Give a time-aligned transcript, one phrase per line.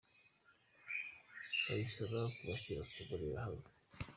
[1.65, 3.67] bayisaba kubashyira ku mbonerahamwe.